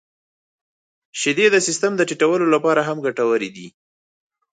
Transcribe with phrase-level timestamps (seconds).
[1.19, 3.67] •شیدې د سیستم د ټيټولو لپاره هم ګټورې دي.